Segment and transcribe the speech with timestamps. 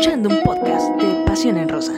[0.00, 1.92] escuchando un podcast de Pasión en Rosa.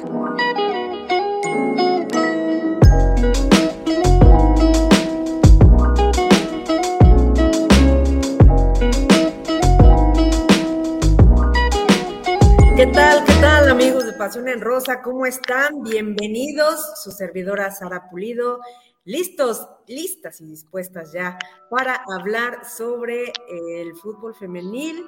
[12.77, 13.25] ¿Qué tal?
[13.25, 15.00] ¿Qué tal amigos de Pasión en Rosa?
[15.00, 15.84] ¿Cómo están?
[15.84, 17.00] Bienvenidos.
[17.00, 18.59] Su servidora Sara Pulido.
[19.05, 21.39] Listos, listas y dispuestas ya
[21.71, 25.06] para hablar sobre el fútbol femenil.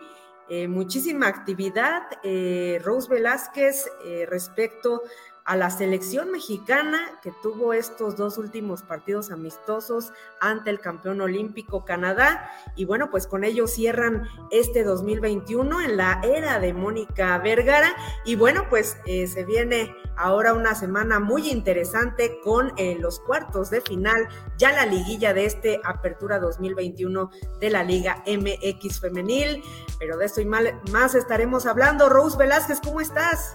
[0.48, 2.03] Eh, muchísima actividad.
[2.23, 5.03] Eh, Rose Velázquez eh, respecto
[5.45, 11.84] a la selección mexicana que tuvo estos dos últimos partidos amistosos ante el campeón olímpico
[11.84, 12.51] Canadá.
[12.77, 17.95] Y bueno, pues con ello cierran este 2021 en la era de Mónica Vergara.
[18.25, 23.69] Y bueno, pues eh, se viene ahora una semana muy interesante con eh, los cuartos
[23.69, 29.62] de final, ya la liguilla de este Apertura 2021 de la Liga MX Femenil.
[29.98, 32.09] Pero de esto y más estaremos hablando.
[32.09, 33.55] Rose Velázquez, ¿cómo estás?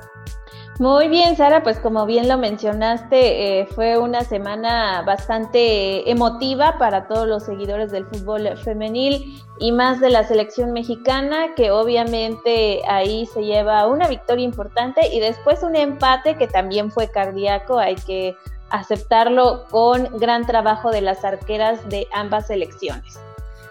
[0.80, 7.06] Muy bien, Sara, pues como bien lo mencionaste, eh, fue una semana bastante emotiva para
[7.10, 13.26] todos los seguidores del fútbol femenil y más de la selección mexicana, que obviamente ahí
[13.26, 18.38] se lleva una victoria importante y después un empate que también fue cardíaco, hay que
[18.70, 23.20] aceptarlo con gran trabajo de las arqueras de ambas selecciones.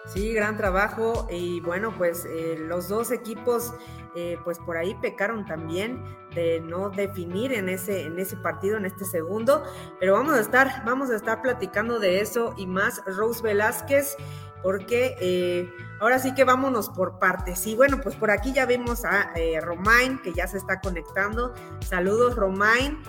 [0.04, 3.72] Sí, gran trabajo y bueno, pues eh, los dos equipos
[4.14, 6.02] eh, pues por ahí pecaron también
[6.34, 9.64] de no definir en ese, en ese partido, en este segundo,
[10.00, 14.16] pero vamos a estar, vamos a estar platicando de eso y más Rose Velázquez,
[14.62, 17.66] porque eh, ahora sí que vámonos por partes.
[17.66, 21.54] Y bueno, pues por aquí ya vemos a eh, Romain, que ya se está conectando.
[21.80, 23.02] Saludos, Romain.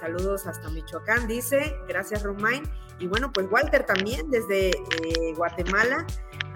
[0.00, 1.76] Saludos hasta Michoacán, dice.
[1.86, 2.62] Gracias, Romain.
[2.98, 4.72] Y bueno, pues Walter también desde
[5.36, 6.04] Guatemala.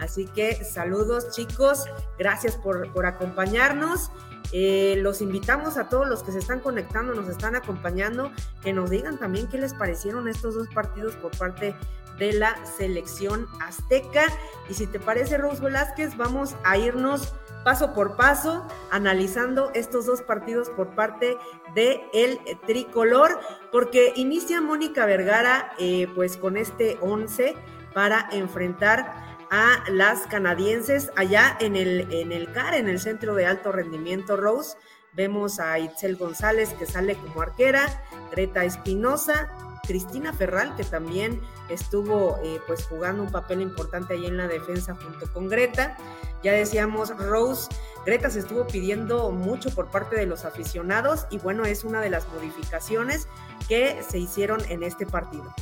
[0.03, 1.85] Así que saludos, chicos.
[2.19, 4.11] Gracias por, por acompañarnos.
[4.53, 8.33] Eh, los invitamos a todos los que se están conectando, nos están acompañando,
[8.63, 11.75] que nos digan también qué les parecieron estos dos partidos por parte
[12.19, 14.25] de la selección azteca.
[14.69, 17.33] Y si te parece, Rose Velázquez, vamos a irnos
[17.65, 21.39] paso por paso analizando estos dos partidos por parte
[21.75, 23.39] de el tricolor,
[23.71, 27.55] porque inicia Mónica Vergara eh, pues con este 11
[27.95, 33.45] para enfrentar a las canadienses allá en el, en el CAR, en el Centro de
[33.45, 34.79] Alto Rendimiento Rose.
[35.13, 39.51] Vemos a Itzel González que sale como arquera, Greta Espinosa,
[39.87, 44.95] Cristina Ferral que también estuvo eh, pues jugando un papel importante ahí en la defensa
[44.95, 45.99] junto con Greta.
[46.43, 47.69] Ya decíamos, Rose,
[48.07, 52.09] Greta se estuvo pidiendo mucho por parte de los aficionados y bueno, es una de
[52.09, 53.29] las modificaciones
[53.69, 55.55] que se hicieron en este partido.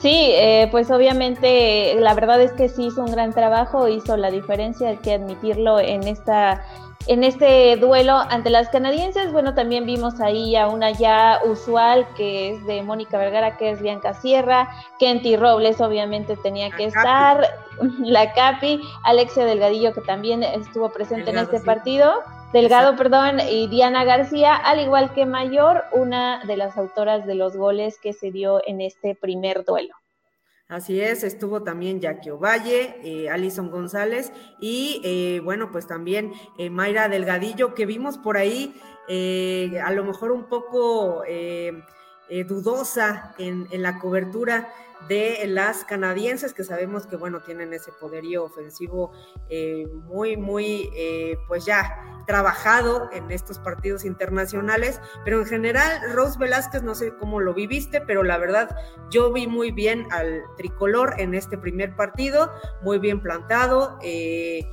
[0.00, 4.30] Sí, eh, pues obviamente la verdad es que sí hizo un gran trabajo, hizo la
[4.30, 6.62] diferencia, hay que admitirlo en esta
[7.08, 9.32] en este duelo ante las canadienses.
[9.32, 13.80] Bueno, también vimos ahí a una ya usual que es de Mónica Vergara, que es
[13.80, 17.48] Bianca Sierra, Kenty Robles obviamente tenía que estar,
[18.00, 22.12] la Capi, Alexia Delgadillo que también estuvo presente en este partido.
[22.52, 27.54] Delgado, perdón, y Diana García, al igual que Mayor, una de las autoras de los
[27.58, 29.94] goles que se dio en este primer duelo.
[30.66, 36.70] Así es, estuvo también Jackie Ovalle, eh, Alison González y eh, bueno, pues también eh,
[36.70, 38.74] Mayra Delgadillo, que vimos por ahí
[39.08, 41.24] eh, a lo mejor un poco
[42.46, 44.68] dudosa en, en la cobertura
[45.06, 49.12] de las canadienses, que sabemos que, bueno, tienen ese poderío ofensivo
[49.48, 56.38] eh, muy, muy, eh, pues ya trabajado en estos partidos internacionales, pero en general, Rose
[56.38, 58.76] Velázquez, no sé cómo lo viviste, pero la verdad,
[59.10, 62.50] yo vi muy bien al tricolor en este primer partido,
[62.82, 63.98] muy bien plantado.
[64.02, 64.66] Eh,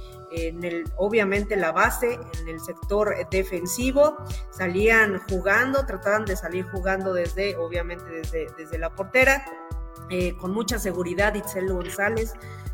[0.98, 4.18] obviamente la base en el sector defensivo,
[4.52, 9.46] salían jugando, trataban de salir jugando desde, obviamente desde, desde la portera,
[10.10, 11.36] eh, con mucha seguridad.
[11.36, 12.34] Itzel González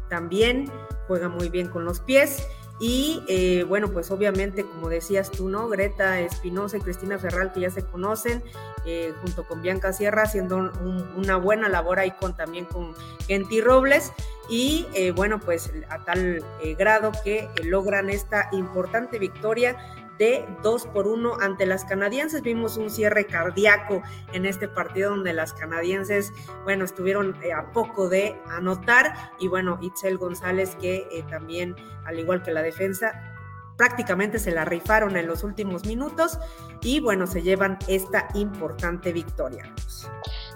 [0.09, 0.71] también
[1.07, 2.47] juega muy bien con los pies.
[2.81, 5.69] Y eh, bueno, pues obviamente, como decías tú, ¿no?
[5.69, 8.41] Greta Espinosa y Cristina Ferral, que ya se conocen,
[8.87, 10.71] eh, junto con Bianca Sierra, haciendo
[11.15, 12.95] una buena labor ahí con también con
[13.27, 14.11] Kenty Robles.
[14.49, 16.43] Y bueno, pues a tal
[16.77, 19.77] grado que logran esta importante victoria
[20.21, 22.43] de 2 por 1 ante las canadienses.
[22.43, 24.03] Vimos un cierre cardíaco
[24.33, 26.31] en este partido donde las canadienses,
[26.63, 31.75] bueno, estuvieron eh, a poco de anotar y bueno, Itzel González que eh, también,
[32.05, 33.35] al igual que la defensa,
[33.77, 36.37] prácticamente se la rifaron en los últimos minutos
[36.83, 39.73] y bueno, se llevan esta importante victoria.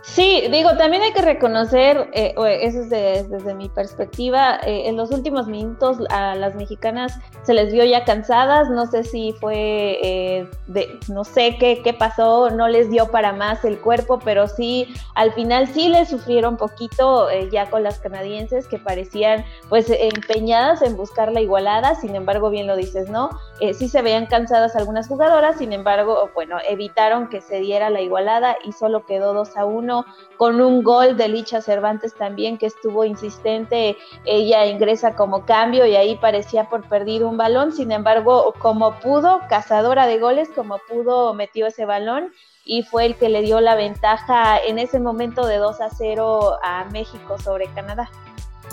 [0.05, 5.09] Sí, digo, también hay que reconocer, eh, eso es desde mi perspectiva, eh, en los
[5.09, 10.49] últimos minutos a las mexicanas se les vio ya cansadas, no sé si fue, eh,
[10.67, 14.93] de, no sé qué, qué pasó, no les dio para más el cuerpo, pero sí,
[15.15, 20.95] al final sí les sufrieron poquito ya con las canadienses que parecían pues empeñadas en
[20.95, 23.31] buscar la igualada, sin embargo, bien lo dices, ¿no?
[23.73, 28.55] sí se veían cansadas algunas jugadoras, sin embargo, bueno, evitaron que se diera la igualada
[28.63, 29.94] y solo quedó 2 a 1
[30.37, 33.95] con un gol de Licha Cervantes también que estuvo insistente,
[34.25, 39.41] ella ingresa como cambio y ahí parecía por perdido un balón, sin embargo, como pudo,
[39.47, 42.31] cazadora de goles, como pudo, metió ese balón
[42.65, 46.57] y fue el que le dio la ventaja en ese momento de 2 a 0
[46.63, 48.09] a México sobre Canadá.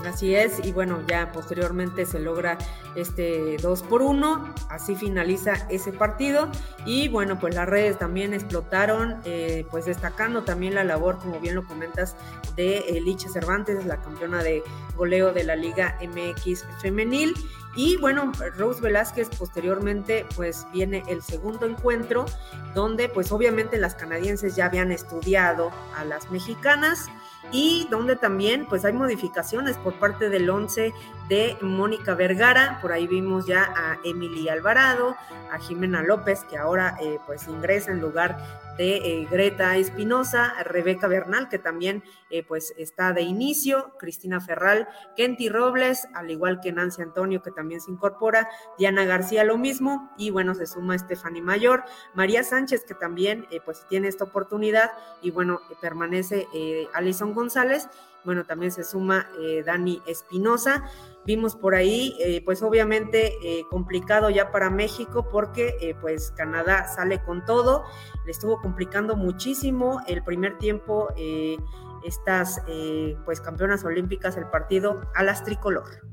[0.07, 2.59] Así es, y bueno, ya posteriormente se logra
[2.97, 6.51] este 2 por 1, así finaliza ese partido
[6.85, 11.55] y bueno, pues las redes también explotaron, eh, pues destacando también la labor, como bien
[11.55, 12.17] lo comentas,
[12.57, 14.63] de eh, Licha Cervantes, la campeona de
[14.97, 17.35] goleo de la Liga MX femenil.
[17.75, 22.27] Y bueno, Rose Velázquez posteriormente pues viene el segundo encuentro
[22.75, 27.09] donde pues obviamente las canadienses ya habían estudiado a las mexicanas
[27.53, 30.93] y donde también pues hay modificaciones por parte del 11
[31.29, 35.17] de Mónica Vergara, por ahí vimos ya a Emily Alvarado,
[35.51, 38.39] a Jimena López que ahora eh, pues ingresa en lugar
[38.77, 44.89] de eh, Greta Espinosa, Rebeca Bernal, que también eh, pues está de inicio, Cristina Ferral,
[45.17, 48.49] Kenty Robles, al igual que Nancy Antonio, que también se incorpora,
[48.79, 51.85] Diana García lo mismo, y bueno, se suma Stephanie Mayor,
[52.15, 54.91] María Sánchez, que también eh, pues tiene esta oportunidad,
[55.21, 56.47] y bueno, permanece
[56.95, 57.89] Alison González,
[58.25, 59.29] bueno, también se suma
[59.65, 60.85] Dani Espinosa.
[61.25, 63.33] Vimos por ahí, pues obviamente
[63.71, 67.85] complicado ya para México porque pues Canadá sale con todo
[68.25, 71.57] le estuvo complicando muchísimo el primer tiempo eh,
[72.05, 76.12] estas eh, pues campeonas olímpicas el partido a las tricolor.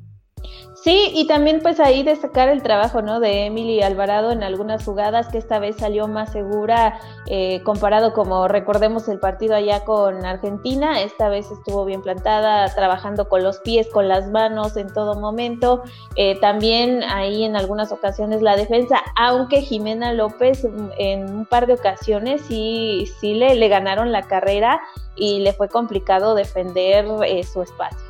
[0.82, 3.20] Sí, y también pues ahí destacar el trabajo ¿no?
[3.20, 8.48] de Emily Alvarado en algunas jugadas que esta vez salió más segura eh, comparado como
[8.48, 13.90] recordemos el partido allá con Argentina, esta vez estuvo bien plantada, trabajando con los pies,
[13.90, 15.84] con las manos en todo momento,
[16.16, 21.68] eh, también ahí en algunas ocasiones la defensa, aunque Jimena López mm, en un par
[21.68, 24.80] de ocasiones sí, sí le, le ganaron la carrera
[25.18, 28.09] y le fue complicado defender eh, su espacio.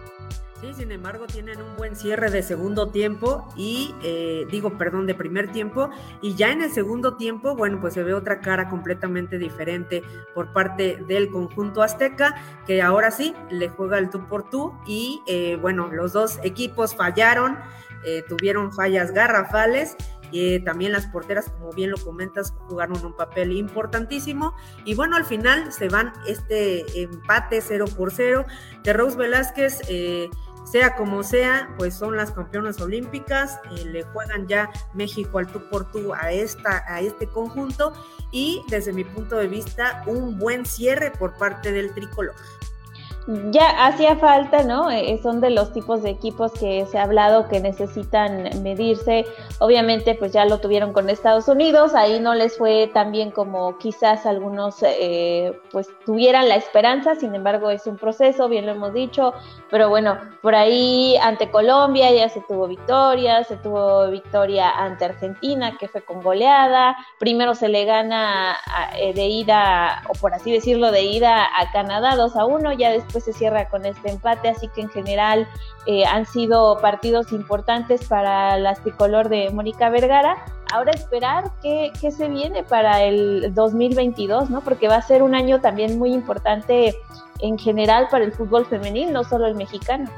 [0.61, 5.15] Sí, sin embargo, tienen un buen cierre de segundo tiempo y, eh, digo, perdón, de
[5.15, 5.89] primer tiempo.
[6.21, 10.03] Y ya en el segundo tiempo, bueno, pues se ve otra cara completamente diferente
[10.35, 12.35] por parte del conjunto azteca,
[12.67, 14.73] que ahora sí le juega el tú por tú.
[14.85, 17.57] Y eh, bueno, los dos equipos fallaron,
[18.03, 19.95] eh, tuvieron fallas garrafales.
[20.31, 24.53] y también las porteras, como bien lo comentas, jugaron un papel importantísimo.
[24.85, 28.45] Y bueno, al final se van este empate 0 por 0
[28.83, 29.81] de Rose Velázquez.
[29.89, 30.29] Eh,
[30.71, 35.91] sea como sea, pues son las campeonas olímpicas, le juegan ya México al tú por
[35.91, 37.93] tú a, esta, a este conjunto.
[38.31, 42.35] Y desde mi punto de vista un buen cierre por parte del tricolor
[43.51, 44.89] ya hacía falta, ¿no?
[44.89, 49.25] Eh, son de los tipos de equipos que se ha hablado que necesitan medirse.
[49.59, 53.77] Obviamente, pues ya lo tuvieron con Estados Unidos, ahí no les fue tan bien como
[53.77, 57.15] quizás algunos, eh, pues tuvieran la esperanza.
[57.15, 59.33] Sin embargo, es un proceso, bien lo hemos dicho.
[59.69, 65.77] Pero bueno, por ahí ante Colombia ya se tuvo victoria, se tuvo victoria ante Argentina,
[65.77, 66.97] que fue con goleada.
[67.19, 68.57] Primero se le gana
[68.97, 72.89] eh, de ida, o por así decirlo, de ida a Canadá 2 a 1, ya
[72.89, 75.47] después se cierra con este empate, así que en general
[75.85, 80.37] eh, han sido partidos importantes para la tricolor de Mónica Vergara.
[80.71, 84.61] Ahora esperar qué, qué se viene para el 2022, ¿no?
[84.61, 86.95] Porque va a ser un año también muy importante
[87.39, 90.09] en general para el fútbol femenil, no solo el mexicano.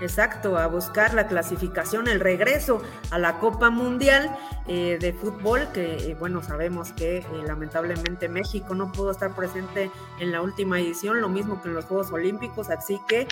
[0.00, 4.30] Exacto, a buscar la clasificación, el regreso a la Copa Mundial
[4.68, 9.90] eh, de Fútbol, que eh, bueno, sabemos que eh, lamentablemente México no pudo estar presente
[10.20, 13.26] en la última edición, lo mismo que en los Juegos Olímpicos, así que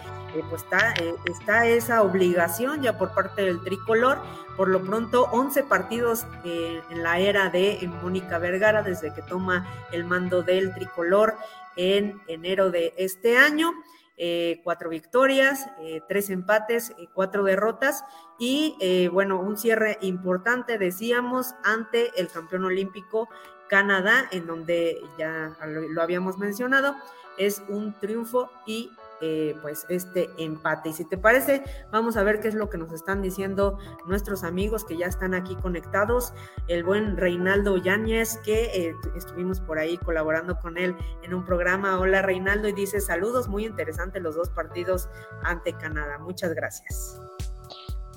[0.51, 0.93] pues está,
[1.31, 4.19] está esa obligación ya por parte del tricolor.
[4.57, 10.05] Por lo pronto, 11 partidos en la era de Mónica Vergara, desde que toma el
[10.05, 11.37] mando del tricolor
[11.77, 13.73] en enero de este año.
[14.19, 18.03] Eh, cuatro victorias, eh, tres empates, eh, cuatro derrotas
[18.39, 23.29] y bueno, un cierre importante, decíamos, ante el campeón olímpico
[23.69, 26.97] Canadá, en donde ya lo, habíamos mencionado,
[27.37, 30.91] es un triunfo y eh, pues este empate.
[30.91, 34.45] Y si te parece, vamos a ver qué es lo que nos están diciendo nuestros
[34.45, 36.33] amigos que ya están aquí conectados.
[36.69, 41.99] El buen Reinaldo Yáñez, que eh, estuvimos por ahí colaborando con él en un programa.
[41.99, 45.09] Hola Reinaldo, y dice saludos, muy interesante los dos partidos
[45.43, 46.19] ante Canadá.
[46.19, 47.21] Muchas gracias.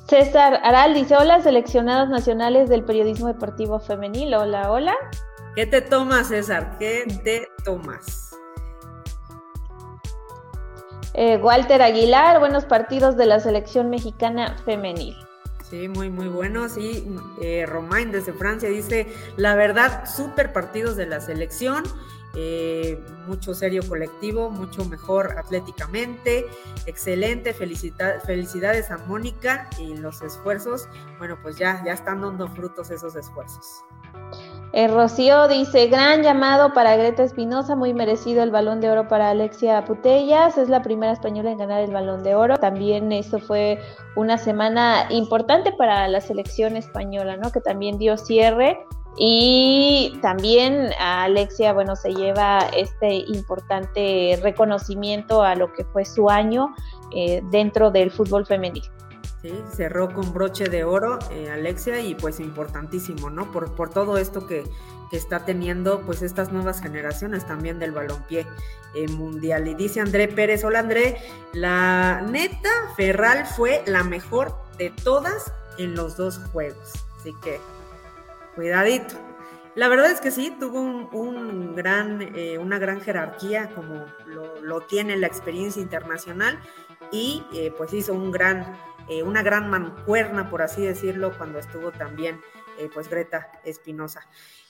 [0.07, 4.33] César Aral dice, hola, seleccionados nacionales del periodismo deportivo femenil.
[4.33, 4.95] Hola, hola.
[5.55, 6.77] ¿Qué te tomas, César?
[6.79, 8.28] ¿Qué te tomas?
[11.13, 15.15] Eh, Walter Aguilar, buenos partidos de la selección mexicana femenil.
[15.69, 16.77] Sí, muy, muy buenos.
[16.77, 17.07] Y
[17.41, 21.83] eh, Romain desde Francia dice, la verdad, súper partidos de la selección.
[22.35, 26.45] Eh, mucho serio colectivo, mucho mejor atléticamente,
[26.85, 30.87] excelente, felicidades a Mónica y los esfuerzos,
[31.17, 33.83] bueno, pues ya, ya están dando frutos esos esfuerzos.
[34.79, 39.29] Eh, Rocío dice, gran llamado para Greta Espinosa, muy merecido el balón de oro para
[39.29, 42.55] Alexia Putellas, es la primera española en ganar el balón de oro.
[42.55, 43.77] También esto fue
[44.15, 47.51] una semana importante para la selección española, ¿no?
[47.51, 48.79] Que también dio cierre.
[49.17, 56.29] Y también a Alexia, bueno, se lleva este importante reconocimiento a lo que fue su
[56.29, 56.73] año
[57.13, 58.83] eh, dentro del fútbol femenil.
[59.41, 63.49] Sí, cerró con broche de oro eh, Alexia y pues importantísimo, ¿no?
[63.53, 64.65] Por, por todo esto que,
[65.11, 68.45] está teniendo pues estas nuevas generaciones también del balompié
[68.93, 69.67] eh, mundial.
[69.67, 71.17] Y dice André Pérez, hola André,
[71.51, 77.59] la neta Ferral fue la mejor de todas en los dos juegos, así que
[78.53, 79.15] cuidadito.
[79.73, 84.05] La verdad es que sí, tuvo un, gran, eh, una gran jerarquía como
[84.61, 86.59] lo, tiene la experiencia internacional
[87.11, 87.43] y
[87.77, 88.77] pues hizo un gran
[89.09, 92.39] eh, una gran mancuerna, por así decirlo, cuando estuvo también
[92.77, 94.21] eh, pues Greta Espinosa.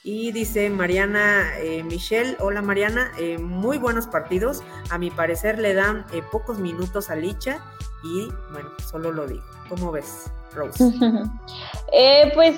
[0.01, 6.05] Y dice Mariana eh, Michelle, hola Mariana, muy buenos partidos, a mi parecer le dan
[6.31, 7.59] pocos minutos a Licha
[8.01, 9.43] y bueno, solo lo digo.
[9.67, 10.31] ¿Cómo ves?
[10.55, 10.83] Rose.
[12.33, 12.57] pues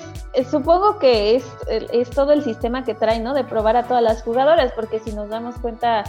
[0.50, 3.34] supongo que es, es, todo el sistema que trae, ¿no?
[3.34, 6.04] De probar a todas las jugadoras, porque si nos damos cuenta,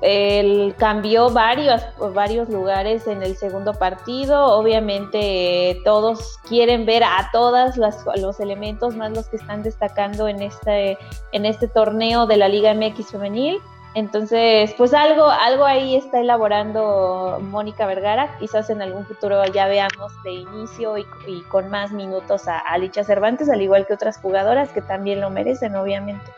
[0.00, 1.82] él cambió varios,
[2.14, 4.56] varios lugares en el segundo partido.
[4.56, 10.96] Obviamente todos quieren ver a todos los elementos, más los que están destacando en este,
[11.32, 13.60] en este torneo de la Liga MX femenil.
[13.94, 18.36] Entonces, pues algo, algo ahí está elaborando Mónica Vergara.
[18.38, 23.48] Quizás en algún futuro ya veamos de inicio y, con más minutos a Alicia Cervantes,
[23.48, 26.30] al igual que otras jugadoras que también lo merecen, obviamente.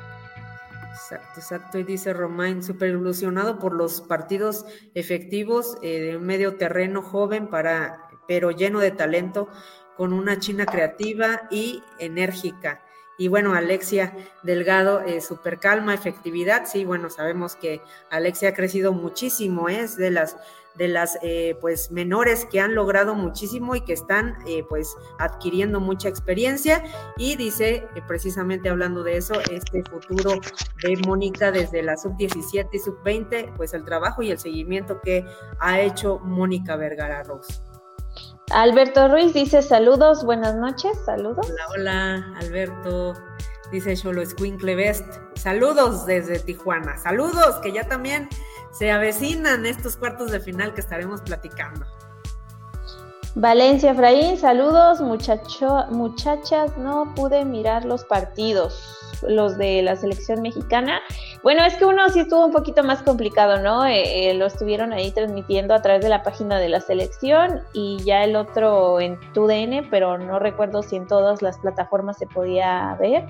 [0.90, 1.78] Exacto, exacto.
[1.78, 7.48] Y dice Romain, súper ilusionado por los partidos efectivos eh, de un medio terreno joven,
[7.48, 9.48] para, pero lleno de talento,
[9.96, 12.82] con una China creativa y enérgica.
[13.18, 16.64] Y bueno, Alexia Delgado, eh, súper calma, efectividad.
[16.64, 19.80] Sí, bueno, sabemos que Alexia ha crecido muchísimo, ¿eh?
[19.80, 20.38] es de las
[20.76, 25.80] de las eh, pues menores que han logrado muchísimo y que están eh, pues adquiriendo
[25.80, 26.82] mucha experiencia
[27.16, 30.40] y dice eh, precisamente hablando de eso este futuro
[30.82, 35.00] de Mónica desde la sub 17 y sub 20 pues el trabajo y el seguimiento
[35.00, 35.24] que
[35.58, 37.60] ha hecho Mónica Vergara Rose.
[38.52, 41.46] Alberto Ruiz dice saludos, buenas noches, saludos.
[41.48, 43.14] Hola, hola, Alberto.
[43.70, 45.06] Dice Cholo Squinkle Best.
[45.34, 46.96] Saludos desde Tijuana.
[46.96, 48.28] Saludos, que ya también
[48.72, 51.86] se avecinan estos cuartos de final que estaremos platicando.
[53.36, 61.00] Valencia Efraín, saludos muchacho, muchachas, no pude mirar los partidos, los de la selección mexicana.
[61.44, 63.86] Bueno, es que uno sí estuvo un poquito más complicado, ¿no?
[63.86, 68.02] Eh, eh, lo estuvieron ahí transmitiendo a través de la página de la selección y
[68.02, 72.96] ya el otro en TUDN, pero no recuerdo si en todas las plataformas se podía
[72.98, 73.26] ver.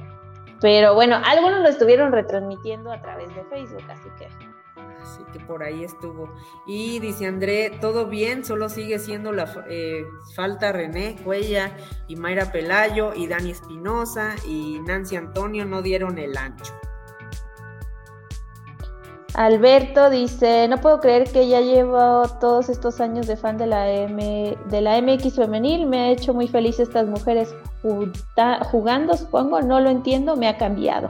[0.62, 4.49] Pero bueno, algunos lo estuvieron retransmitiendo a través de Facebook, así que
[5.02, 6.32] Así que por ahí estuvo.
[6.66, 10.04] Y dice André, todo bien, solo sigue siendo la eh,
[10.34, 11.76] falta René Cuella
[12.08, 16.72] y Mayra Pelayo y Dani Espinosa y Nancy Antonio no dieron el ancho.
[19.34, 23.88] Alberto dice, no puedo creer que ya llevo todos estos años de fan de la,
[23.88, 27.54] M, de la MX femenil, me ha hecho muy feliz estas mujeres
[28.70, 31.06] jugando, supongo, no lo entiendo, me ha cambiado.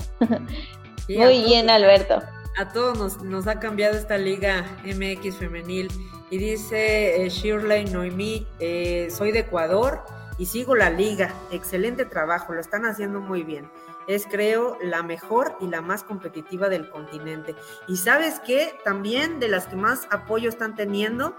[1.09, 2.21] muy bien, Alberto
[2.57, 5.89] a todos nos, ha cambiado esta liga MX femenil.
[6.31, 10.05] Y dice eh, Shirley Noemí, eh, soy de Ecuador
[10.39, 11.35] y sigo la liga.
[11.51, 13.71] Excelente trabajo, lo están haciendo muy bien.
[14.07, 17.55] Es creo la mejor y la más competitiva del continente.
[17.89, 21.35] Y sabes qué, también de las que más apoyo están teniendo,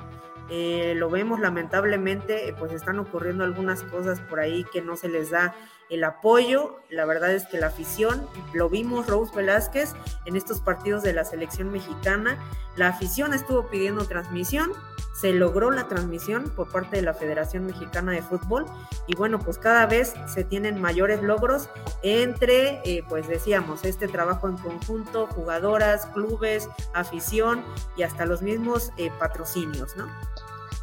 [0.49, 5.29] eh, lo vemos lamentablemente, pues están ocurriendo algunas cosas por ahí que no se les
[5.29, 5.55] da
[5.91, 6.79] el apoyo.
[6.89, 9.93] La verdad es que la afición, lo vimos Rose Velázquez
[10.25, 12.39] en estos partidos de la selección mexicana,
[12.77, 14.71] la afición estuvo pidiendo transmisión,
[15.13, 18.65] se logró la transmisión por parte de la Federación Mexicana de Fútbol
[19.07, 21.69] y bueno, pues cada vez se tienen mayores logros
[22.01, 27.63] entre, eh, pues decíamos, este trabajo en conjunto, jugadoras, clubes, afición
[27.97, 30.07] y hasta los mismos eh, patrocinios, ¿no?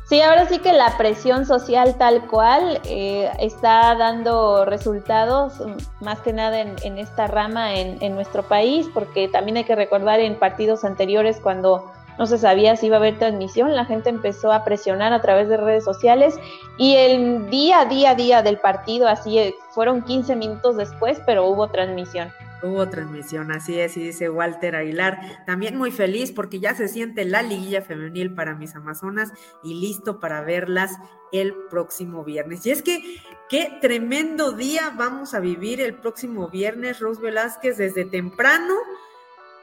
[0.08, 6.20] Sí, ahora sí que la presión social tal cual eh, está dando resultados, mm, más
[6.20, 10.82] que nada en, esta rama en, nuestro país, porque también hay que recordar en partidos
[10.82, 15.12] anteriores cuando no se sabía si iba a haber transmisión, la gente empezó a presionar
[15.12, 16.40] a través de redes sociales
[16.78, 21.68] y el día, día, día del partido, así eh, fueron 15 minutos después, pero hubo
[21.68, 22.32] transmisión.
[22.60, 27.24] Hubo transmisión, así es, y dice Walter Aguilar, también muy feliz porque ya se siente
[27.24, 30.98] la liguilla femenil para mis Amazonas y listo para verlas
[31.30, 32.66] el próximo viernes.
[32.66, 33.00] Y es que
[33.48, 38.74] qué tremendo día vamos a vivir el próximo viernes, Rose Velázquez, desde temprano.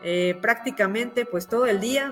[0.08, 2.12] Eh, prácticamente pues todo el día,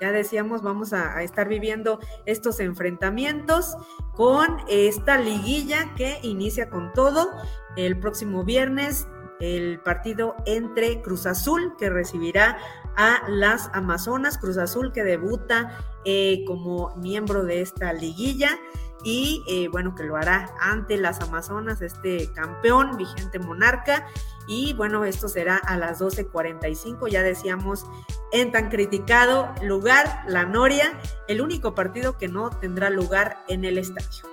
[0.00, 3.76] ya decíamos, vamos a, estar viviendo estos enfrentamientos
[4.14, 7.30] con esta liguilla que inicia con todo
[7.76, 9.08] el próximo viernes
[9.42, 12.58] el partido entre Cruz Azul, que recibirá
[12.96, 18.56] a las Amazonas, Cruz Azul que debuta eh, como miembro de esta liguilla
[19.02, 24.06] y eh, bueno, que lo hará ante las Amazonas, este campeón, vigente monarca.
[24.46, 27.84] Y bueno, esto será a las 12.45, ya decíamos,
[28.32, 33.78] en tan criticado lugar, la Noria, el único partido que no tendrá lugar en el
[33.78, 34.31] estadio.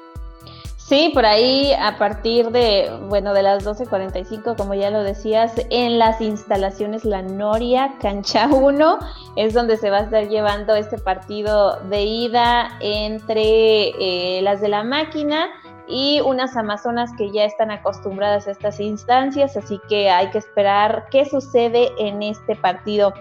[0.89, 5.99] Sí, por ahí a partir de, bueno, de las 12.45, como ya lo decías, en
[5.99, 8.97] las instalaciones La Noria, Cancha 1,
[9.35, 14.69] es donde se va a estar llevando este partido de ida entre eh, las de
[14.69, 15.49] la máquina
[15.87, 21.05] y unas amazonas que ya están acostumbradas a estas instancias, así que hay que esperar
[21.11, 23.13] qué sucede en este partido.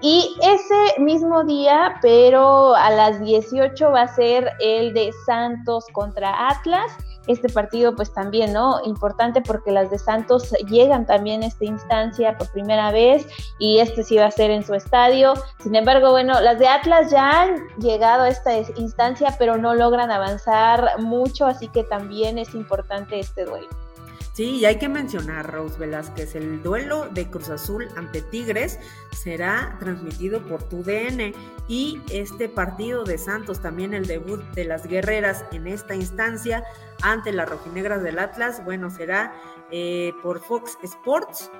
[0.00, 6.48] Y ese mismo día, pero a las 18 va a ser el de Santos contra
[6.48, 8.80] Atlas este partido pues también, ¿no?
[8.84, 13.26] Importante porque las de Santos llegan también a esta instancia por primera vez
[13.58, 15.34] y este sí va a ser en su estadio.
[15.60, 20.10] Sin embargo, bueno, las de Atlas ya han llegado a esta instancia pero no logran
[20.10, 23.68] avanzar mucho, así que también es importante este duelo.
[24.32, 28.78] Sí, y hay que mencionar, Rose Velázquez, el duelo de Cruz Azul ante Tigres
[29.10, 31.34] será transmitido por TUDN
[31.68, 36.64] y este partido de Santos, también el debut de las guerreras en esta instancia
[37.02, 39.34] ante las rojinegras del Atlas, bueno, será
[39.70, 41.50] eh, por Fox Sports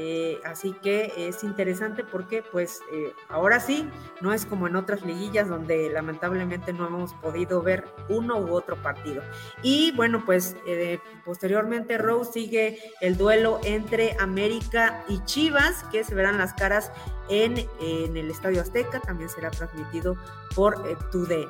[0.00, 3.84] eh, así que es interesante porque pues eh, ahora sí,
[4.20, 8.80] no es como en otras liguillas donde lamentablemente no hemos podido ver uno u otro
[8.80, 9.24] partido.
[9.60, 16.14] Y bueno, pues eh, posteriormente Rose sigue el duelo entre América y Chivas, que se
[16.14, 16.92] verán las caras
[17.28, 20.16] en, el Estadio Azteca, también será transmitido
[20.54, 20.80] por
[21.10, 21.48] TUDN.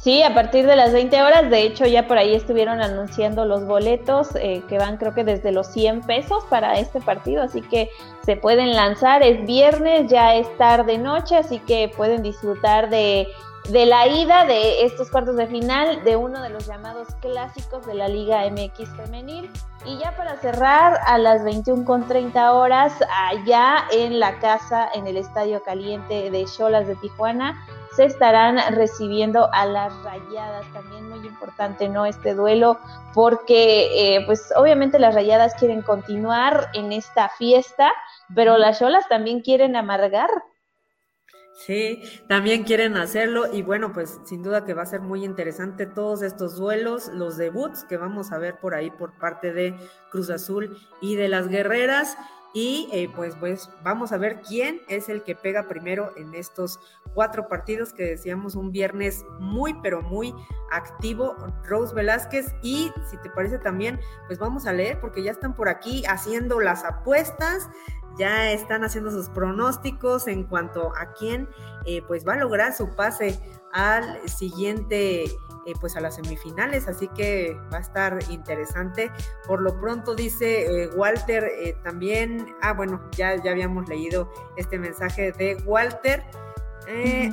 [0.00, 3.66] Sí, a partir de las 20 horas, de hecho ya por ahí estuvieron anunciando los
[3.66, 7.90] boletos eh, que van creo que desde los 100 pesos para este partido, así que
[8.24, 13.26] se pueden lanzar, es viernes, ya es tarde noche, así que pueden disfrutar de,
[13.70, 17.94] de la ida de estos cuartos de final de uno de los llamados clásicos de
[17.94, 19.50] la Liga MX femenil.
[19.84, 22.92] Y ya para cerrar, a las 21.30 horas,
[23.30, 27.58] allá en la casa, en el Estadio Caliente de Cholas de Tijuana,
[27.98, 30.64] se estarán recibiendo a las rayadas.
[30.72, 32.06] También muy importante, ¿no?
[32.06, 32.78] Este duelo,
[33.12, 37.90] porque eh, pues obviamente las rayadas quieren continuar en esta fiesta,
[38.36, 40.30] pero las cholas también quieren amargar.
[41.56, 45.86] Sí, también quieren hacerlo y bueno, pues sin duda que va a ser muy interesante
[45.86, 49.74] todos estos duelos, los debuts que vamos a ver por ahí por parte de
[50.12, 52.16] Cruz Azul y de las Guerreras.
[52.54, 56.80] Y eh, pues, pues vamos a ver quién es el que pega primero en estos
[57.14, 60.34] cuatro partidos que decíamos un viernes muy, pero muy
[60.70, 61.36] activo.
[61.64, 65.68] Rose Velázquez y si te parece también, pues vamos a leer porque ya están por
[65.68, 67.68] aquí haciendo las apuestas,
[68.18, 71.48] ya están haciendo sus pronósticos en cuanto a quién
[71.84, 73.38] eh, pues va a lograr su pase
[73.72, 75.26] al siguiente
[75.68, 79.12] eh, pues a las semifinales, así que va a estar interesante.
[79.46, 84.78] Por lo pronto dice eh, Walter eh, también, ah bueno, ya, ya habíamos leído este
[84.78, 86.24] mensaje de Walter.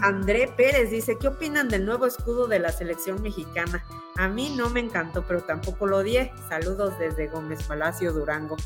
[0.02, 3.86] André Pérez dice, ¿qué opinan del nuevo escudo de la selección mexicana?
[4.18, 6.34] A mí no me encantó, pero tampoco lo odié.
[6.50, 8.58] Saludos desde Gómez Palacio, Durango.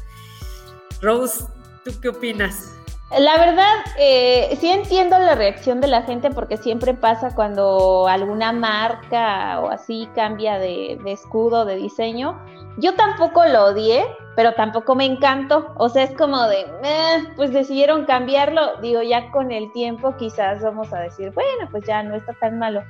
[0.99, 1.45] Rose,
[1.85, 2.73] ¿tú qué opinas?
[3.17, 8.51] La verdad, eh, sí entiendo la reacción de la gente porque siempre pasa cuando alguna
[8.51, 12.39] marca o así cambia de, escudo, de diseño.
[12.77, 15.73] Yo tampoco lo odié, pero tampoco me encantó.
[15.77, 18.77] O sea, es como de, eh, pues decidieron cambiarlo.
[18.79, 22.59] Digo, ya con el tiempo quizás vamos a decir, bueno, pues ya no está tan
[22.59, 22.83] malo.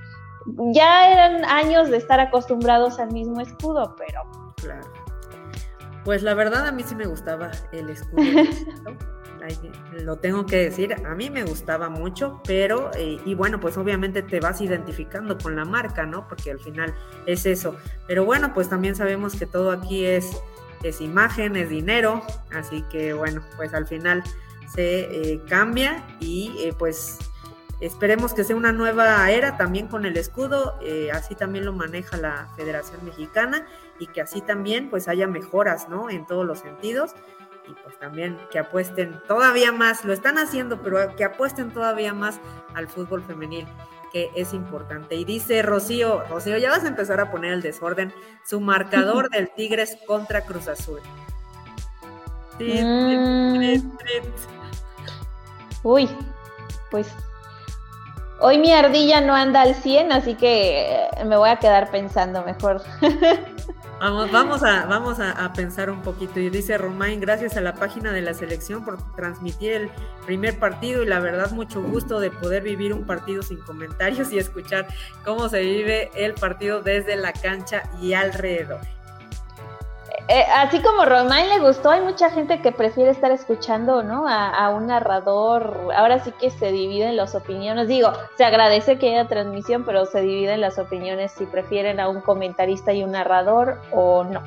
[0.74, 4.22] Ya eran años de estar acostumbrados al mismo escudo, pero...
[4.56, 4.92] Claro.
[6.04, 8.24] Pues la verdad a mí sí me gustaba el escudo.
[9.92, 14.22] lo tengo que decir, a mí me gustaba mucho, pero, eh, y bueno, pues obviamente
[14.22, 16.28] te vas identificando con la marca, ¿no?
[16.28, 16.94] Porque al final
[17.26, 17.76] es eso.
[18.08, 20.30] Pero bueno, pues también sabemos que todo aquí es,
[20.84, 22.22] es imagen, es dinero,
[22.52, 24.24] así que bueno, pues al final
[24.74, 27.18] se eh, cambia y eh, pues
[27.82, 30.78] esperemos que sea una nueva era también con el escudo,
[31.14, 33.66] así también lo maneja la Federación Mexicana
[34.00, 36.10] y que así también pues haya mejoras, ¿no?
[36.10, 37.16] En todos los sentidos
[37.70, 42.40] y pues también que apuesten todavía más, lo están haciendo, pero que apuesten todavía más
[42.74, 43.68] al fútbol femenil,
[44.12, 45.16] que es importante.
[45.16, 49.52] Y dice Rocío, Rocío, ya vas a empezar a poner el desorden, su marcador del
[49.54, 51.00] Tigres contra Cruz Azul.
[52.60, 53.92] Mm.
[55.84, 56.10] Uy,
[56.92, 57.08] pues
[58.42, 62.82] hoy mi ardilla no anda al 100, así que me voy a quedar pensando mejor.
[64.00, 66.40] Vamos, vamos, a, vamos a, pensar un poquito.
[66.40, 69.90] Y dice Romain, gracias a la página de la selección por transmitir el
[70.26, 74.38] primer partido y la verdad mucho gusto de poder vivir un partido sin comentarios y
[74.38, 74.88] escuchar
[75.26, 78.80] cómo se vive el partido desde la cancha y alrededor.
[80.32, 84.28] Eh, así como Romain le gustó, hay mucha gente que prefiere estar escuchando, ¿no?
[84.28, 85.90] A, un narrador.
[85.96, 87.88] Ahora sí que se dividen las opiniones.
[87.88, 92.22] Digo, se agradece que haya transmisión, pero se dividen las opiniones si prefieren a un
[92.22, 94.44] comentarista y un narrador o no.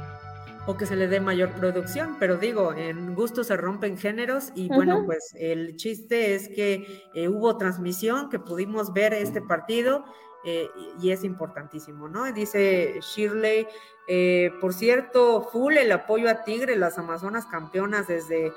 [0.69, 4.69] O que se le dé mayor producción, pero digo, en gusto se rompen géneros y
[4.69, 10.05] bueno, pues el chiste es que eh, hubo transmisión, que pudimos ver este partido
[10.45, 10.69] eh,
[11.01, 12.33] y es importantísimo, ¿no?
[12.33, 13.67] Dice Shirley,
[14.09, 18.53] eh, por cierto, full el apoyo a Tigre, las Amazonas campeonas desde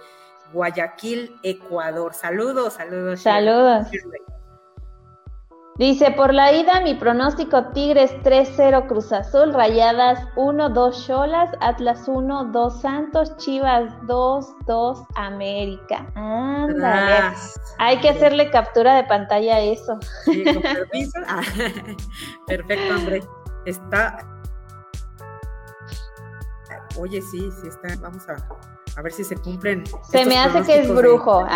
[0.54, 2.14] Guayaquil, Ecuador.
[2.14, 3.22] Saludos, saludos.
[3.22, 3.88] Saludos.
[5.78, 12.80] Dice, por la ida mi pronóstico Tigres 3-0 Cruz Azul, Rayadas 1-2 Cholas, Atlas 1-2
[12.80, 16.10] Santos, Chivas 2-2 América.
[16.16, 17.36] Ándale.
[17.78, 20.00] Hay que hacerle captura de pantalla a eso.
[20.24, 21.20] Sí, con permiso.
[21.28, 21.42] Ah,
[22.48, 23.24] perfecto, André.
[23.66, 24.35] Está
[26.98, 29.84] oye, sí, sí está, vamos a, ver si se cumplen.
[30.10, 31.46] Se me hace que es brujo.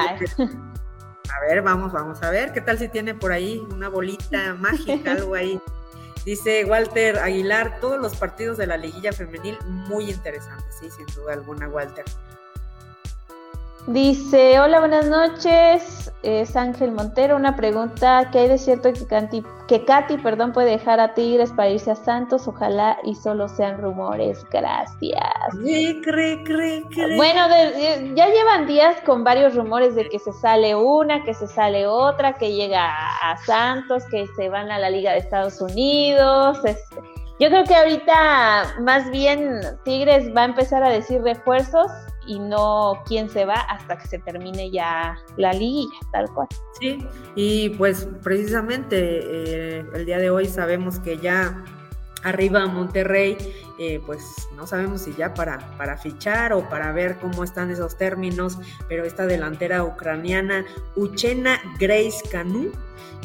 [1.32, 5.12] A ver, vamos, vamos a ver, ¿qué tal si tiene por ahí una bolita mágica,
[5.12, 5.62] algo ahí?
[6.25, 11.34] Dice Walter Aguilar, todos los partidos de la liguilla femenil muy interesantes, sí, sin duda
[11.34, 12.04] alguna, Walter.
[13.89, 16.13] Dice, hola, buenas noches.
[16.21, 17.36] Es Ángel Montero.
[17.36, 21.52] Una pregunta, ¿qué hay de cierto que, Katy, que Katy perdón, puede dejar a Tigres
[21.54, 22.47] para irse a Santos?
[22.47, 24.45] Ojalá y solo sean rumores.
[24.52, 25.23] Gracias.
[27.15, 27.47] Bueno,
[28.13, 32.34] ya llevan días con varios rumores de que se sale una, que se sale otra,
[32.34, 32.91] que llega
[33.23, 36.60] a, Santos, que se van a la Liga de Estados Unidos.
[36.63, 36.95] Este,
[37.39, 41.89] yo creo que ahorita más bien Tigres va a empezar a decir refuerzos
[42.27, 46.47] y no quién se va hasta que se termine ya la liguilla, tal cual.
[46.79, 47.05] Sí,
[47.36, 51.63] y pues precisamente eh, el día de hoy sabemos que ya
[52.23, 53.38] arriba Monterrey,
[53.77, 57.97] eh, pues no sabemos si ya para, para fichar o para ver cómo están esos
[57.97, 62.71] términos, pero esta delantera ucraniana, Uchena Grace Canu,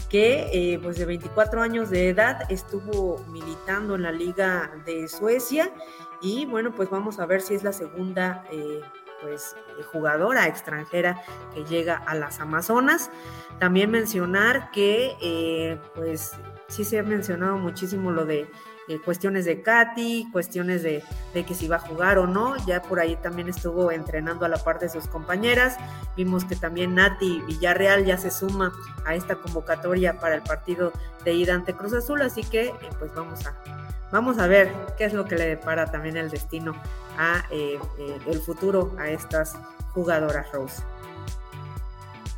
[0.08, 5.72] que eh, pues de 24 años de edad estuvo militando en la Liga de Suecia
[6.20, 8.80] y bueno, pues vamos a ver si es la segunda eh,
[9.20, 9.56] pues,
[9.92, 11.22] jugadora extranjera
[11.54, 13.10] que llega a las Amazonas.
[13.58, 16.32] También mencionar que eh, pues
[16.68, 18.50] sí se ha mencionado muchísimo lo de
[18.88, 22.54] eh, cuestiones de Katy, cuestiones de, de, que si va a jugar o no.
[22.66, 25.76] Ya por ahí también estuvo entrenando a la par de sus compañeras.
[26.16, 28.72] Vimos que también Nati Villarreal ya se suma
[29.06, 30.92] a esta convocatoria para el partido
[31.24, 32.20] de ida ante Cruz Azul.
[32.20, 36.16] Así que pues vamos a, vamos a ver qué es lo que le depara también
[36.16, 36.74] el destino
[37.18, 39.56] a eh, eh, el futuro a estas
[39.92, 40.82] jugadoras Rose.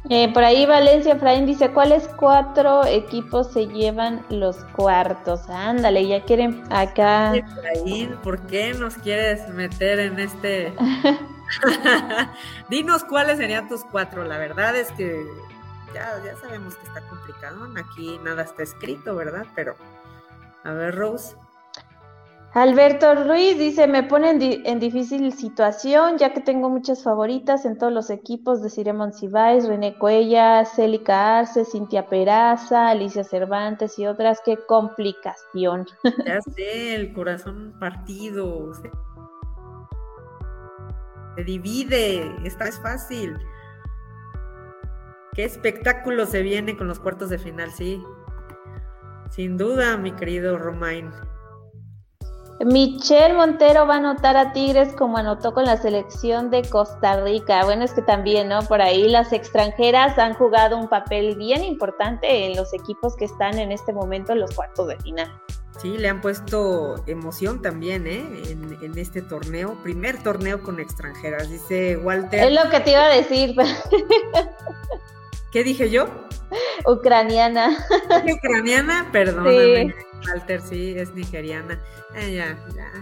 [0.09, 5.49] Eh, por ahí Valencia Fraín dice, ¿cuáles cuatro equipos se llevan los cuartos?
[5.49, 7.35] Ándale, ya quieren acá...
[7.35, 10.73] Efraín, ¿por qué nos quieres meter en este...
[12.71, 14.23] Dinos cuáles serían tus cuatro.
[14.25, 15.27] La verdad es que
[15.93, 17.69] ya, ya sabemos que está complicado.
[17.77, 19.47] Aquí nada está escrito, ¿verdad?
[19.57, 19.75] Pero,
[20.63, 21.35] a ver, Rose.
[22.57, 27.93] Alberto Ruiz dice, me pone en, difícil situación, ya que tengo muchas favoritas en todos
[27.93, 34.41] los equipos de Cire Monsiváis, René Cuella, Célica Arce, Cintia Peraza, Alicia Cervantes y otras.
[34.43, 35.87] Qué complicación.
[36.27, 38.73] Ya sé, el corazón partido.
[41.37, 43.37] Se divide, esta es fácil.
[45.35, 48.03] Qué espectáculo se viene con los cuartos de final, sí.
[49.29, 51.11] Sin duda, mi querido Romain.
[52.65, 57.65] Michelle Montero va a anotar a Tigres como anotó con la selección de Costa Rica.
[57.65, 58.61] Bueno, es que también, ¿no?
[58.63, 63.59] Por ahí las extranjeras han jugado un papel bien importante en los equipos que están
[63.59, 65.31] en este momento en los cuartos de final.
[65.79, 68.25] Sí, le han puesto emoción también, ¿eh?
[68.49, 72.45] En, en este torneo, primer torneo con extranjeras, dice Walter.
[72.45, 73.55] Es lo que te iba a decir.
[75.57, 76.05] ¿Qué dije yo?
[76.85, 77.79] Ucraniana.
[78.31, 79.09] ¿Ucraniana?
[79.11, 79.95] Perdóname.
[80.29, 81.81] Walter, sí, es nigeriana.
[82.15, 82.93] Eh, ya, ya.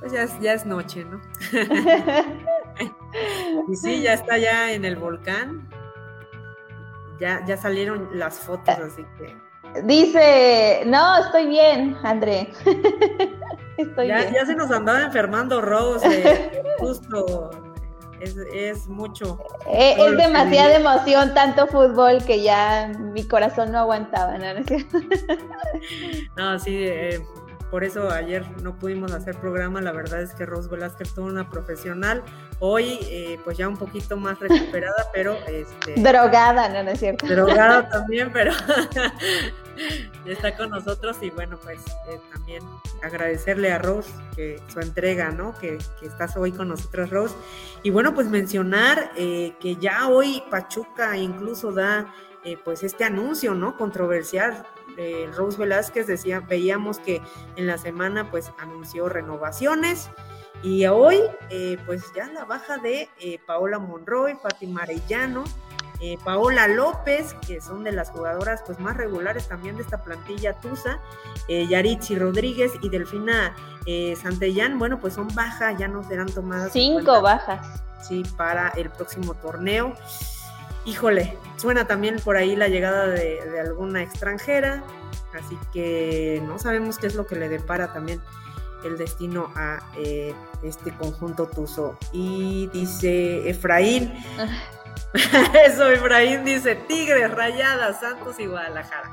[0.00, 1.20] Pues ya, ya es noche, ¿no?
[3.68, 5.68] y sí, ya está ya en el volcán.
[7.20, 9.36] Ya, ya salieron las fotos, así que.
[9.82, 12.54] Dice, no, estoy bien, André.
[13.76, 14.32] estoy ya, bien.
[14.32, 17.50] ya se nos andaba enfermando Rose, justo
[18.22, 19.38] es, mucho.
[19.66, 24.46] Eh, es demasiada emoción, tanto fútbol que ya mi corazón no aguantaba, ¿no?
[26.36, 27.20] no, sí, eh,
[27.72, 31.48] por eso ayer no pudimos hacer programa, la verdad es que Rose Velázquez es una
[31.48, 32.22] profesional,
[32.60, 35.38] hoy eh, pues ya un poquito más recuperada, pero...
[35.48, 37.26] Este, drogada, no, no es cierto.
[37.26, 38.52] Drogada también, pero
[40.26, 41.80] está con nosotros y bueno, pues
[42.10, 42.62] eh, también
[43.02, 45.54] agradecerle a Rose que su entrega, ¿no?
[45.58, 47.34] Que, estás hoy con nosotros, Rose.
[47.82, 52.12] Y bueno, pues mencionar eh, que ya hoy Pachuca incluso da
[52.44, 53.76] eh, pues este anuncio, ¿no?
[53.76, 54.66] Controversial.
[55.36, 57.20] Rose Velázquez decía, veíamos que
[57.56, 60.10] en la semana pues anunció renovaciones.
[60.62, 61.18] Y hoy,
[61.86, 63.08] pues ya la baja de
[63.46, 65.44] Paola Monroy, Fátima Arellano,
[66.04, 70.52] eh, Paola López, que son de las jugadoras pues más regulares también de esta plantilla
[70.54, 70.98] Tusa,
[71.46, 73.54] eh, Yaritzi Rodríguez y Delfina
[73.86, 76.72] eh, Santellán, bueno, pues son bajas, ya no serán tomadas.
[76.72, 77.84] Cinco bajas.
[78.02, 79.94] Sí, para el próximo torneo.
[80.84, 84.82] Híjole, suena también por ahí la llegada de, alguna extranjera,
[85.32, 88.20] así que no sabemos qué es lo que le depara también
[88.84, 91.96] el destino a eh, este conjunto Tuso.
[92.12, 94.12] Y dice Efraín.
[95.64, 99.10] Eso, Efraín dice Tigres, Rayadas, Santos y Guadalajara.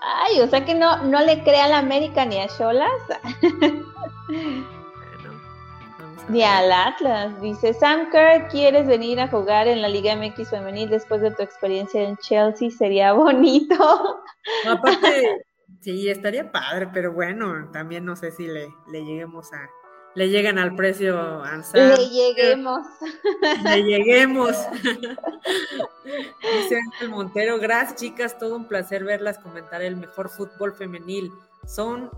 [0.00, 2.90] Ay, o sea que no, no le crea a la América ni a Cholas.
[6.28, 7.40] ni al Atlas.
[7.40, 11.42] Dice Sam Kerr, ¿quieres venir a jugar en la Liga MX femenil después de tu
[11.42, 12.70] experiencia en Chelsea?
[12.70, 14.22] Sería bonito.
[14.68, 15.44] aparte,
[15.80, 19.68] sí, estaría padre, pero bueno, también no sé si le, le lleguemos a,
[20.16, 21.98] le llegan al precio Ansar.
[21.98, 22.86] Le lleguemos.
[23.64, 24.56] Le lleguemos.
[26.04, 31.30] Dice Ángel Montero, gracias chicas, todo un placer verlas comentar el mejor fútbol femenil.
[31.66, 32.10] Son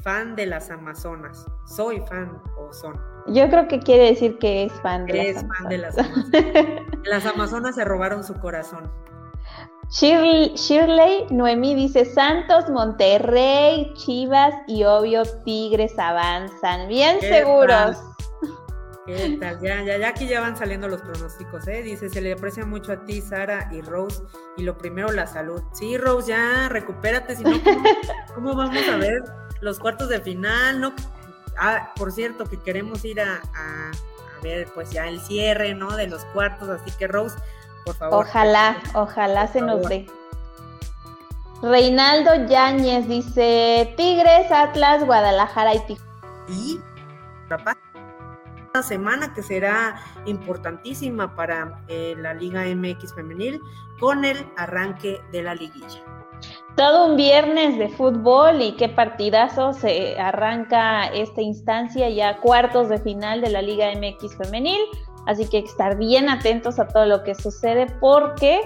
[0.00, 1.46] fan de las Amazonas.
[1.64, 3.13] Soy fan o son.
[3.26, 5.58] Yo creo que quiere decir que es fan de las Amazonas.
[5.58, 6.82] fan de las Amazonas.
[7.04, 8.90] las Amazonas se robaron su corazón.
[9.90, 16.88] Shirley, Noemí dice Santos, Monterrey, Chivas y obvio Tigres avanzan.
[16.88, 17.96] Bien seguros.
[19.06, 19.60] ¿Qué tal?
[19.60, 21.82] Ya, ya, ya aquí ya van saliendo los pronósticos, ¿eh?
[21.82, 24.22] Dice, se le aprecia mucho a ti, Sara y Rose,
[24.56, 25.62] y lo primero, la salud.
[25.74, 27.52] Sí, Rose, ya, recupérate, si no,
[28.34, 29.22] ¿cómo, vamos a ver
[29.60, 30.80] los cuartos de final?
[30.80, 30.94] No,
[31.58, 35.96] ah, por cierto, que queremos ir a, a, a ver, pues ya el cierre, ¿no?
[35.96, 37.36] De los cuartos, así que Rose,
[38.10, 40.06] Ojalá, ojalá se nos dé.
[41.62, 46.12] Reinaldo Yáñez dice Tigres, Atlas, Guadalajara y Tijuana.
[46.48, 46.80] Y
[48.74, 53.60] una semana que será importantísima para eh, la Liga MX femenil
[54.00, 56.02] con el arranque de la liguilla.
[56.76, 62.98] Todo un viernes de fútbol y qué partidazo se arranca esta instancia ya cuartos de
[62.98, 64.80] final de la Liga MX femenil.
[65.26, 68.60] Así que estar bien atentos a todo lo que sucede porque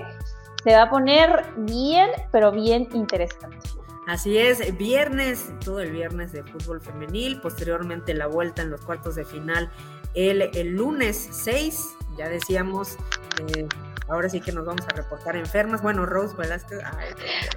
[0.65, 3.59] se va a poner bien, pero bien interesante.
[4.07, 9.17] Así es, viernes, todo el viernes de fútbol femenil, posteriormente la vuelta en los cuartos
[9.17, 9.71] de final
[10.15, 12.97] el, lunes 6, ya decíamos,
[13.55, 13.67] eh,
[14.09, 15.83] ahora sí que nos vamos a reportar enfermas.
[15.83, 16.81] Bueno, Rose Velázquez.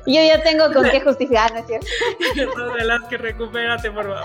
[0.06, 1.88] Yo ya tengo con qué justificar, ¿no es cierto?
[2.56, 4.22] Rose Velázquez, recupérate, por favor.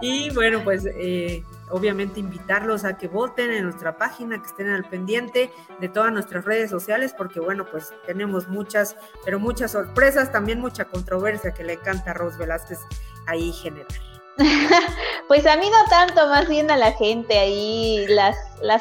[0.00, 4.84] Y bueno, pues eh, obviamente invitarlos a que voten en nuestra página, que estén al
[4.84, 10.60] pendiente de todas nuestras redes sociales, porque bueno, pues tenemos muchas, pero muchas sorpresas, también
[10.60, 12.80] mucha controversia que le encanta a Rose Velázquez
[13.26, 14.15] ahí generar.
[15.28, 18.36] pues a mí no tanto, más bien a la gente ahí, las,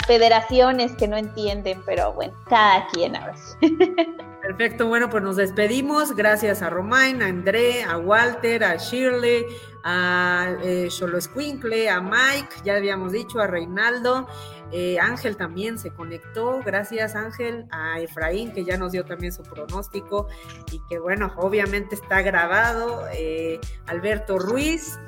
[0.06, 3.36] federaciones que no entienden, pero bueno, cada quien ahora
[4.42, 6.16] Perfecto, bueno, pues nos despedimos.
[6.16, 9.44] Gracias a Romain, a André, a Walter, a Shirley,
[9.84, 14.28] a eh, Cholo a Mike, ya habíamos dicho, a Reinaldo.
[14.72, 19.42] Eh, Ángel también se conectó, gracias Ángel, a Efraín que ya nos dio también su
[19.42, 20.28] pronóstico.
[20.72, 25.00] Y que bueno, obviamente está grabado, eh, Alberto Ruiz,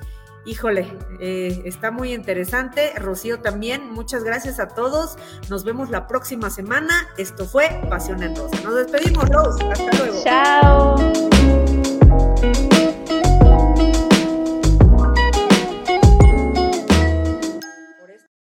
[0.47, 0.88] híjole,
[1.19, 5.17] eh, está muy interesante, Rocío también, muchas gracias a todos,
[5.49, 10.23] nos vemos la próxima semana, esto fue Pasión en nos despedimos Rose, hasta luego.
[10.23, 10.95] Chao.